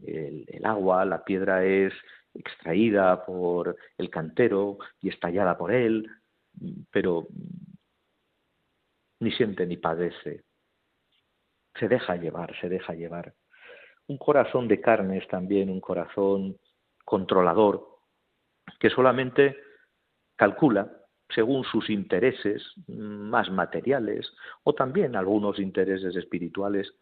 el, 0.00 0.46
agua, 0.62 1.04
la 1.04 1.24
piedra 1.24 1.64
es 1.64 1.92
extraída 2.34 3.26
por 3.26 3.76
el 3.98 4.10
cantero 4.10 4.78
y 5.00 5.08
estallada 5.08 5.58
por 5.58 5.72
él, 5.72 6.08
pero 6.92 7.26
ni 9.22 9.30
siente 9.30 9.66
ni 9.66 9.76
padece. 9.76 10.44
Se 11.78 11.88
deja 11.88 12.16
llevar, 12.16 12.54
se 12.60 12.68
deja 12.68 12.92
llevar. 12.92 13.34
Un 14.08 14.18
corazón 14.18 14.66
de 14.66 14.80
carne 14.80 15.18
es 15.18 15.28
también 15.28 15.70
un 15.70 15.80
corazón 15.80 16.58
controlador, 17.04 17.86
que 18.80 18.90
solamente 18.90 19.56
calcula 20.36 20.90
según 21.32 21.64
sus 21.64 21.88
intereses 21.88 22.62
más 22.88 23.48
materiales 23.50 24.30
o 24.64 24.74
también 24.74 25.14
algunos 25.14 25.58
intereses 25.60 26.16
espirituales, 26.16 26.92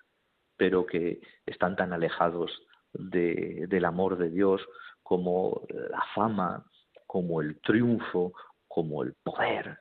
pero 0.57 0.85
que 0.87 1.21
están 1.47 1.75
tan 1.75 1.93
alejados 1.93 2.53
del 2.93 3.85
amor 3.85 4.19
de 4.19 4.29
Dios 4.31 4.61
como 5.03 5.63
la 5.69 6.05
fama, 6.15 6.67
como 7.07 7.41
el 7.41 7.61
triunfo, 7.61 8.35
como 8.69 9.03
el 9.03 9.15
poder. 9.23 9.79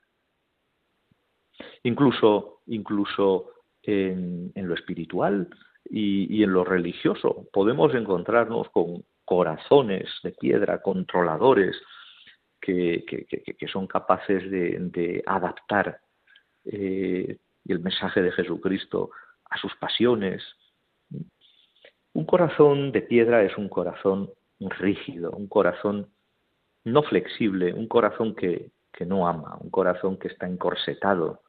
Incluso, 1.84 2.62
incluso 2.68 3.52
en, 3.84 4.52
lo 4.56 4.74
espiritual 4.74 5.48
y, 5.90 6.44
en 6.44 6.54
lo 6.54 6.64
religioso 6.64 7.48
podemos 7.52 7.94
encontrarnos 7.96 8.70
con 8.70 9.04
corazones 9.26 10.10
de 10.24 10.32
piedra, 10.32 10.82
controladores, 10.82 11.76
que, 12.60 13.06
que, 13.06 13.68
son 13.68 13.88
capaces 13.88 14.50
de, 14.52 15.24
adaptar 15.26 16.02
eh, 16.66 17.38
el 17.66 17.80
mensaje 17.80 18.22
de 18.22 18.32
Jesucristo 18.32 19.12
a 19.50 19.58
sus 19.58 19.76
pasiones. 19.76 20.44
Un 22.14 22.26
corazón 22.26 22.92
de 22.92 23.02
piedra 23.02 23.44
es 23.44 23.58
un 23.58 23.70
corazón 23.70 24.30
rígido, 24.60 25.32
un 25.32 25.48
corazón 25.48 26.10
no 26.84 27.02
flexible, 27.04 27.74
un 27.74 27.88
corazón 27.88 28.36
que, 28.36 28.72
que 28.92 29.06
no 29.06 29.28
ama, 29.28 29.58
un 29.62 29.70
corazón 29.70 30.18
que 30.18 30.28
está 30.28 30.46
encorsetado 30.46 31.42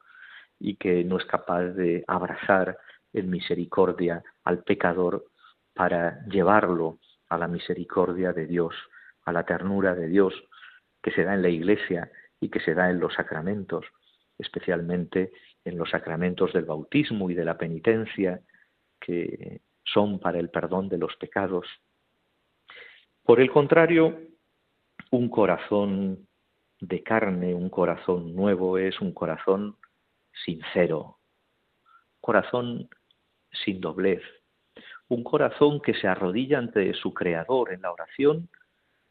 y 0.61 0.75
que 0.75 1.03
no 1.03 1.17
es 1.17 1.25
capaz 1.25 1.63
de 1.69 2.03
abrazar 2.07 2.77
en 3.13 3.29
misericordia 3.29 4.23
al 4.43 4.63
pecador 4.63 5.25
para 5.73 6.23
llevarlo 6.27 6.99
a 7.29 7.37
la 7.37 7.47
misericordia 7.47 8.31
de 8.31 8.45
Dios, 8.45 8.75
a 9.25 9.31
la 9.31 9.43
ternura 9.43 9.95
de 9.95 10.07
Dios, 10.07 10.33
que 11.01 11.11
se 11.11 11.23
da 11.23 11.33
en 11.33 11.41
la 11.41 11.49
Iglesia 11.49 12.11
y 12.39 12.49
que 12.49 12.59
se 12.59 12.75
da 12.75 12.89
en 12.89 12.99
los 12.99 13.15
sacramentos, 13.15 13.85
especialmente 14.37 15.31
en 15.65 15.77
los 15.77 15.89
sacramentos 15.89 16.53
del 16.53 16.65
bautismo 16.65 17.29
y 17.29 17.33
de 17.33 17.45
la 17.45 17.57
penitencia, 17.57 18.41
que 18.99 19.61
son 19.83 20.19
para 20.19 20.39
el 20.39 20.49
perdón 20.49 20.89
de 20.89 20.99
los 20.99 21.15
pecados. 21.15 21.65
Por 23.23 23.39
el 23.39 23.49
contrario, 23.49 24.19
un 25.09 25.29
corazón 25.29 26.27
de 26.79 27.01
carne, 27.01 27.55
un 27.55 27.69
corazón 27.69 28.35
nuevo, 28.35 28.77
es 28.77 28.99
un 29.01 29.13
corazón 29.13 29.75
sincero, 30.45 31.17
corazón 32.19 32.89
sin 33.51 33.81
doblez, 33.81 34.21
un 35.07 35.23
corazón 35.23 35.81
que 35.81 35.93
se 35.93 36.07
arrodilla 36.07 36.57
ante 36.57 36.93
su 36.93 37.13
Creador 37.13 37.73
en 37.73 37.81
la 37.81 37.91
oración, 37.91 38.49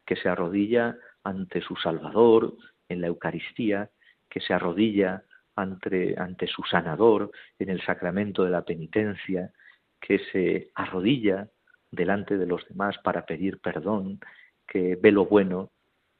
que 0.05 0.15
se 0.15 0.29
arrodilla 0.29 0.97
ante 1.23 1.61
su 1.61 1.75
Salvador 1.75 2.55
en 2.89 3.01
la 3.01 3.07
Eucaristía, 3.07 3.89
que 4.29 4.39
se 4.39 4.53
arrodilla 4.53 5.23
ante, 5.55 6.15
ante 6.17 6.47
su 6.47 6.63
sanador 6.63 7.31
en 7.59 7.69
el 7.69 7.81
sacramento 7.83 8.43
de 8.43 8.49
la 8.49 8.63
penitencia, 8.63 9.51
que 9.99 10.19
se 10.31 10.71
arrodilla 10.73 11.49
delante 11.91 12.37
de 12.37 12.47
los 12.47 12.67
demás 12.67 12.97
para 13.03 13.25
pedir 13.25 13.59
perdón, 13.59 14.19
que 14.67 14.95
ve 14.95 15.11
lo 15.11 15.25
bueno 15.25 15.69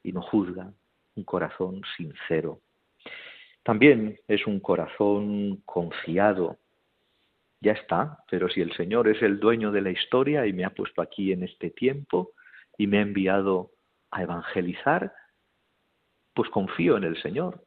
y 0.03 0.11
no 0.11 0.21
juzga, 0.21 0.71
un 1.15 1.23
corazón 1.23 1.81
sincero. 1.97 2.61
También 3.63 4.19
es 4.27 4.47
un 4.47 4.59
corazón 4.59 5.61
confiado, 5.65 6.57
ya 7.59 7.73
está, 7.73 8.23
pero 8.29 8.49
si 8.49 8.61
el 8.61 8.73
Señor 8.73 9.07
es 9.07 9.21
el 9.21 9.39
dueño 9.39 9.71
de 9.71 9.81
la 9.81 9.91
historia 9.91 10.47
y 10.47 10.53
me 10.53 10.65
ha 10.65 10.71
puesto 10.71 11.01
aquí 11.01 11.31
en 11.31 11.43
este 11.43 11.69
tiempo 11.69 12.31
y 12.77 12.87
me 12.87 12.97
ha 12.97 13.01
enviado 13.01 13.71
a 14.09 14.23
evangelizar, 14.23 15.13
pues 16.33 16.49
confío 16.49 16.97
en 16.97 17.03
el 17.03 17.21
Señor, 17.21 17.63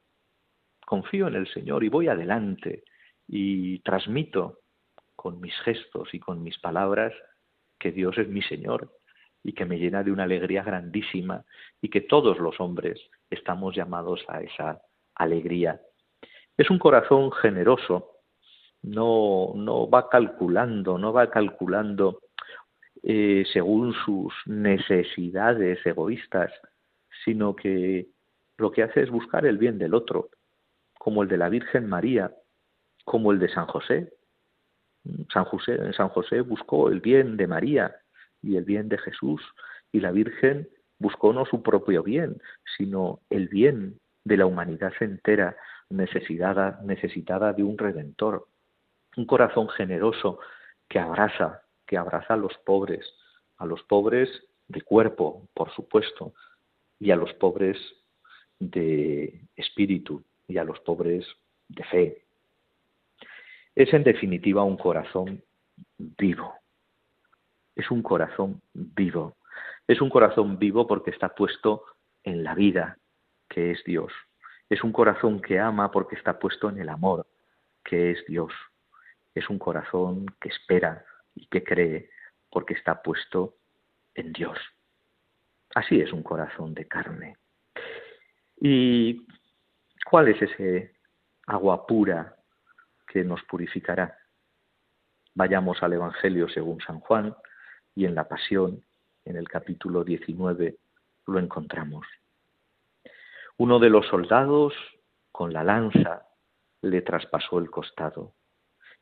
confío 0.84 1.28
en 1.28 1.36
el 1.36 1.46
Señor 1.52 1.84
y 1.84 1.88
voy 1.88 2.08
adelante 2.08 2.82
y 3.28 3.78
transmito 3.80 4.58
con 5.14 5.40
mis 5.40 5.54
gestos 5.60 6.12
y 6.12 6.18
con 6.18 6.42
mis 6.42 6.58
palabras 6.58 7.12
que 7.78 7.92
Dios 7.92 8.18
es 8.18 8.28
mi 8.28 8.42
Señor 8.42 8.90
y 9.44 9.52
que 9.52 9.64
me 9.64 9.78
llena 9.78 10.02
de 10.02 10.10
una 10.10 10.24
alegría 10.24 10.64
grandísima 10.64 11.44
y 11.80 11.88
que 11.88 12.00
todos 12.00 12.38
los 12.38 12.58
hombres 12.58 13.00
estamos 13.30 13.76
llamados 13.76 14.24
a 14.26 14.40
esa 14.40 14.82
alegría. 15.14 15.80
Es 16.56 16.70
un 16.70 16.78
corazón 16.78 17.32
generoso, 17.32 18.14
no, 18.82 19.52
no 19.54 19.88
va 19.88 20.08
calculando, 20.08 20.98
no 20.98 21.12
va 21.12 21.30
calculando 21.30 22.20
eh, 23.02 23.44
según 23.52 23.94
sus 24.04 24.32
necesidades 24.46 25.84
egoístas, 25.84 26.52
sino 27.24 27.56
que 27.56 28.08
lo 28.56 28.70
que 28.70 28.82
hace 28.82 29.02
es 29.02 29.10
buscar 29.10 29.46
el 29.46 29.58
bien 29.58 29.78
del 29.78 29.94
otro, 29.94 30.30
como 30.98 31.22
el 31.22 31.28
de 31.28 31.38
la 31.38 31.48
Virgen 31.48 31.88
María, 31.88 32.32
como 33.04 33.32
el 33.32 33.38
de 33.38 33.48
San 33.48 33.66
José. 33.66 34.12
San 35.32 35.44
José, 35.44 35.92
San 35.92 36.08
José 36.08 36.40
buscó 36.40 36.88
el 36.88 37.00
bien 37.00 37.36
de 37.36 37.46
María 37.46 37.94
y 38.40 38.56
el 38.56 38.64
bien 38.64 38.88
de 38.88 38.98
Jesús, 38.98 39.42
y 39.92 40.00
la 40.00 40.12
Virgen 40.12 40.68
buscó 40.98 41.32
no 41.32 41.44
su 41.44 41.62
propio 41.62 42.02
bien, 42.02 42.40
sino 42.76 43.20
el 43.28 43.48
bien 43.48 44.00
de 44.24 44.36
la 44.36 44.46
humanidad 44.46 44.92
entera 45.00 45.56
necesitada, 45.90 46.80
necesitada 46.82 47.52
de 47.52 47.62
un 47.62 47.78
redentor 47.78 48.46
un 49.16 49.26
corazón 49.26 49.68
generoso 49.68 50.38
que 50.88 50.98
abraza, 50.98 51.62
que 51.86 51.96
abraza 51.96 52.34
a 52.34 52.36
los 52.36 52.56
pobres, 52.64 53.06
a 53.58 53.66
los 53.66 53.82
pobres 53.84 54.28
de 54.68 54.82
cuerpo, 54.82 55.48
por 55.54 55.72
supuesto, 55.74 56.34
y 56.98 57.10
a 57.10 57.16
los 57.16 57.32
pobres 57.34 57.78
de 58.58 59.42
espíritu 59.56 60.22
y 60.48 60.58
a 60.58 60.64
los 60.64 60.80
pobres 60.80 61.26
de 61.68 61.84
fe. 61.84 62.24
Es 63.74 63.92
en 63.92 64.04
definitiva 64.04 64.62
un 64.62 64.76
corazón 64.76 65.42
vivo. 65.98 66.54
Es 67.74 67.90
un 67.90 68.02
corazón 68.02 68.62
vivo. 68.72 69.36
Es 69.86 70.00
un 70.00 70.08
corazón 70.08 70.58
vivo 70.58 70.86
porque 70.86 71.10
está 71.10 71.34
puesto 71.34 71.84
en 72.22 72.44
la 72.44 72.54
vida, 72.54 72.98
que 73.54 73.70
es 73.70 73.84
Dios. 73.84 74.12
Es 74.68 74.82
un 74.82 74.92
corazón 74.92 75.40
que 75.40 75.60
ama 75.60 75.90
porque 75.92 76.16
está 76.16 76.38
puesto 76.38 76.68
en 76.68 76.78
el 76.78 76.88
amor, 76.88 77.26
que 77.84 78.10
es 78.10 78.24
Dios 78.26 78.52
es 79.34 79.50
un 79.50 79.58
corazón 79.58 80.26
que 80.40 80.48
espera 80.48 81.04
y 81.34 81.46
que 81.46 81.64
cree 81.64 82.10
porque 82.50 82.74
está 82.74 83.02
puesto 83.02 83.56
en 84.14 84.32
Dios. 84.32 84.56
Así 85.74 86.00
es 86.00 86.12
un 86.12 86.22
corazón 86.22 86.72
de 86.72 86.86
carne. 86.86 87.36
¿Y 88.60 89.26
cuál 90.08 90.28
es 90.28 90.40
ese 90.40 90.94
agua 91.46 91.84
pura 91.86 92.36
que 93.08 93.24
nos 93.24 93.42
purificará? 93.42 94.16
Vayamos 95.34 95.82
al 95.82 95.94
Evangelio 95.94 96.48
según 96.48 96.80
San 96.80 97.00
Juan 97.00 97.34
y 97.96 98.04
en 98.04 98.14
la 98.14 98.28
Pasión, 98.28 98.84
en 99.24 99.36
el 99.36 99.48
capítulo 99.48 100.04
19, 100.04 100.76
lo 101.26 101.38
encontramos. 101.40 102.06
Uno 103.56 103.78
de 103.78 103.90
los 103.90 104.06
soldados, 104.06 104.74
con 105.30 105.52
la 105.52 105.62
lanza, 105.62 106.26
le 106.82 107.02
traspasó 107.02 107.58
el 107.58 107.70
costado 107.70 108.34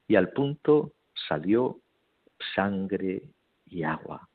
y 0.06 0.16
al 0.16 0.30
punto 0.32 0.92
salió 1.28 1.80
sangre 2.54 3.22
y 3.66 3.82
agua. 3.82 4.28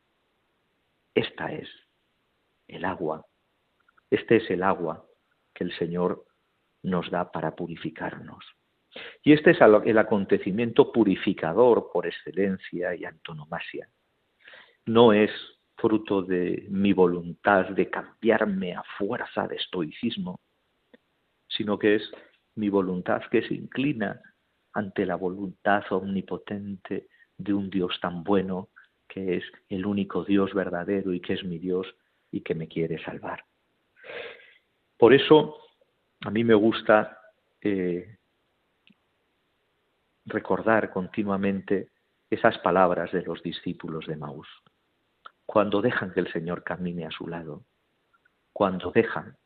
Esta 1.14 1.52
es 1.52 1.70
el 2.68 2.86
agua. 2.86 3.26
Este 4.10 4.38
es 4.38 4.50
el 4.50 4.64
agua 4.64 5.06
que 5.54 5.64
el 5.64 5.78
Señor 5.78 6.26
nos 6.84 7.10
da 7.12 7.32
para 7.32 7.56
purificarnos. 7.56 8.44
Y 9.24 9.34
este 9.34 9.52
es 9.52 9.60
el 9.62 9.98
acontecimiento 9.98 10.92
purificador 10.92 11.90
por 11.92 12.08
excelencia 12.08 12.96
y 12.96 13.06
antonomasia. 13.06 13.90
No 14.86 15.14
es 15.14 15.32
fruto 15.78 16.24
de 16.24 16.66
mi 16.70 16.92
voluntad 16.92 17.70
de 17.70 17.90
cambiarme 17.90 18.76
a 18.76 18.84
fuerza 18.98 19.48
de 19.48 19.56
estoicismo, 19.56 20.40
sino 21.48 21.78
que 21.78 21.96
es 21.96 22.12
mi 22.56 22.70
voluntad 22.70 23.22
que 23.32 23.48
se 23.48 23.54
inclina 23.54 24.20
ante 24.74 25.06
la 25.06 25.16
voluntad 25.16 25.84
omnipotente 25.92 27.08
de 27.38 27.54
un 27.54 27.70
Dios 27.70 28.00
tan 28.02 28.24
bueno, 28.24 28.70
que 29.08 29.38
es 29.38 29.44
el 29.70 29.86
único 29.86 30.24
Dios 30.24 30.54
verdadero 30.54 31.14
y 31.14 31.22
que 31.22 31.34
es 31.34 31.44
mi 31.44 31.60
Dios 31.60 31.88
y 32.32 32.42
que 32.42 32.56
me 32.56 32.68
quiere 32.68 33.02
salvar. 33.04 33.46
Por 34.98 35.14
eso 35.14 35.58
a 36.22 36.32
mí 36.32 36.44
me 36.44 36.56
gusta 36.56 37.20
eh, 37.62 38.18
recordar 40.26 40.92
continuamente 40.92 41.92
esas 42.30 42.58
palabras 42.60 43.12
de 43.12 43.22
los 43.22 43.42
discípulos 43.44 44.06
de 44.08 44.18
Maús, 44.18 44.48
cuando 45.48 45.82
dejan 45.82 46.12
que 46.12 46.20
el 46.20 46.32
Señor 46.32 46.64
camine 46.64 47.06
a 47.06 47.12
su 47.12 47.26
lado, 47.26 47.64
cuando 48.52 48.92
dejan 48.92 49.38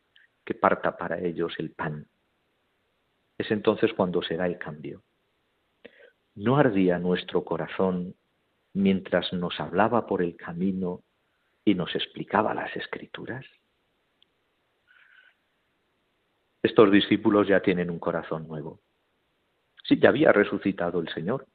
que 0.43 0.55
parta 0.55 0.97
para 0.97 1.19
ellos 1.19 1.53
el 1.59 1.71
pan. 1.71 2.07
Es 3.37 3.51
entonces 3.51 3.93
cuando 3.93 4.23
se 4.23 4.35
da 4.35 4.47
el 4.47 4.57
cambio. 4.57 5.03
¿No 6.33 6.57
ardía 6.57 6.97
nuestro 6.97 7.45
corazón 7.45 8.15
mientras 8.73 9.31
nos 9.31 9.59
hablaba 9.59 10.07
por 10.07 10.23
el 10.23 10.35
camino 10.35 11.03
y 11.63 11.75
nos 11.75 11.93
explicaba 11.93 12.55
las 12.55 12.75
escrituras? 12.75 13.45
Estos 16.63 16.91
discípulos 16.91 17.47
ya 17.47 17.61
tienen 17.61 17.91
un 17.91 17.99
corazón 17.99 18.47
nuevo. 18.47 18.79
Sí, 19.83 19.99
ya 19.99 20.09
había 20.09 20.31
resucitado 20.31 20.99
el 20.99 21.09
Señor, 21.09 21.45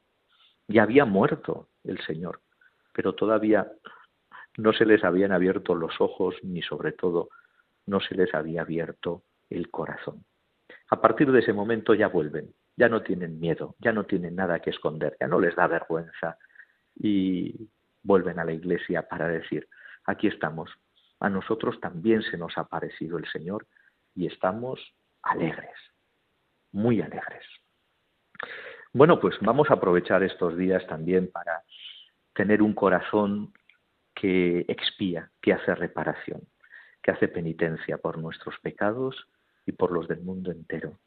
ya 0.69 0.83
había 0.83 1.03
muerto 1.03 1.67
el 1.83 1.99
Señor, 2.05 2.41
pero 2.93 3.13
todavía 3.13 3.69
no 4.57 4.73
se 4.73 4.85
les 4.85 5.03
habían 5.03 5.31
abierto 5.31 5.75
los 5.75 6.01
ojos 6.01 6.35
ni 6.43 6.61
sobre 6.61 6.91
todo 6.91 7.29
no 7.85 8.01
se 8.01 8.15
les 8.15 8.33
había 8.33 8.61
abierto 8.61 9.23
el 9.49 9.69
corazón. 9.71 10.25
A 10.89 10.99
partir 10.99 11.31
de 11.31 11.39
ese 11.39 11.53
momento 11.53 11.93
ya 11.93 12.07
vuelven, 12.09 12.53
ya 12.75 12.89
no 12.89 13.01
tienen 13.01 13.39
miedo, 13.39 13.75
ya 13.79 13.93
no 13.93 14.05
tienen 14.05 14.35
nada 14.35 14.59
que 14.59 14.71
esconder, 14.71 15.15
ya 15.19 15.27
no 15.27 15.39
les 15.39 15.55
da 15.55 15.67
vergüenza 15.67 16.37
y 16.95 17.69
vuelven 18.03 18.39
a 18.39 18.45
la 18.45 18.51
iglesia 18.51 19.07
para 19.07 19.27
decir, 19.27 19.67
aquí 20.05 20.27
estamos, 20.27 20.69
a 21.19 21.29
nosotros 21.29 21.79
también 21.79 22.21
se 22.23 22.37
nos 22.37 22.57
ha 22.57 22.65
parecido 22.65 23.17
el 23.17 23.27
Señor 23.31 23.65
y 24.15 24.27
estamos 24.27 24.79
alegres, 25.21 25.75
muy 26.71 27.01
alegres. 27.01 27.45
Bueno, 28.93 29.19
pues 29.19 29.35
vamos 29.41 29.69
a 29.69 29.75
aprovechar 29.75 30.23
estos 30.23 30.57
días 30.57 30.85
también 30.87 31.29
para 31.31 31.63
tener 32.33 32.61
un 32.61 32.73
corazón 32.73 33.53
que 34.19 34.65
expía, 34.67 35.29
que 35.41 35.53
hace 35.53 35.75
reparación, 35.75 36.41
que 37.03 37.11
hace 37.11 37.27
penitencia 37.27 37.99
por 37.99 38.17
nuestros 38.17 38.55
pecados 38.59 39.27
y 39.65 39.73
por 39.73 39.91
los 39.91 40.07
del 40.07 40.21
mundo 40.21 40.51
entero, 40.51 40.97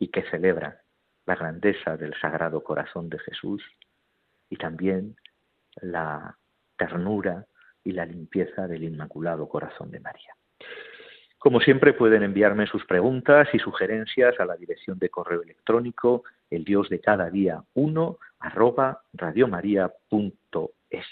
y 0.00 0.08
que 0.08 0.22
celebra 0.30 0.82
la 1.26 1.36
grandeza 1.36 1.96
del 1.96 2.12
Sagrado 2.20 2.64
Corazón 2.64 3.08
de 3.08 3.20
Jesús 3.20 3.62
y 4.48 4.56
también 4.56 5.14
la 5.80 6.36
ternura 6.76 7.46
y 7.84 7.92
la 7.92 8.04
limpieza 8.04 8.66
del 8.66 8.82
Inmaculado 8.82 9.48
Corazón 9.48 9.92
de 9.92 10.00
María. 10.00 10.34
Como 11.38 11.60
siempre 11.60 11.92
pueden 11.92 12.24
enviarme 12.24 12.66
sus 12.66 12.84
preguntas 12.84 13.48
y 13.52 13.60
sugerencias 13.60 14.40
a 14.40 14.44
la 14.44 14.56
dirección 14.56 14.98
de 14.98 15.08
correo 15.08 15.42
electrónico 15.42 16.24
el 16.50 16.64
dios 16.64 16.88
de 16.88 17.00
cada 17.00 17.30
día 17.30 17.62
1 17.74 18.18
arroba 18.40 19.02
radiomaria.es. 19.12 21.06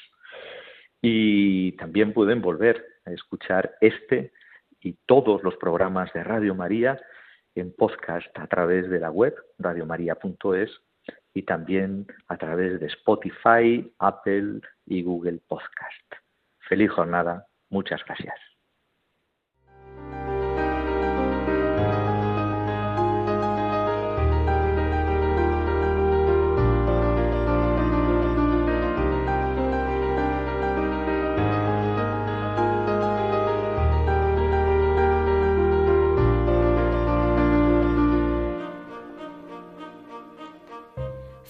Y 1.01 1.73
también 1.73 2.13
pueden 2.13 2.43
volver 2.43 2.85
a 3.05 3.13
escuchar 3.13 3.77
este 3.81 4.33
y 4.81 4.95
todos 5.07 5.43
los 5.43 5.57
programas 5.57 6.13
de 6.13 6.25
Radio 6.25 6.55
María 6.55 7.01
en 7.55 7.73
podcast 7.73 8.27
a 8.39 8.47
través 8.47 8.89
de 8.91 9.01
la 9.01 9.11
web 9.11 9.35
radiomaria.es 9.59 10.71
y 11.35 11.43
también 11.43 12.07
a 12.29 12.37
través 12.37 12.81
de 12.81 12.87
Spotify, 12.87 13.93
Apple 13.99 14.61
y 14.87 15.03
Google 15.03 15.41
Podcast. 15.47 16.15
Feliz 16.61 16.91
jornada, 16.91 17.47
muchas 17.71 18.05
gracias. 18.05 18.58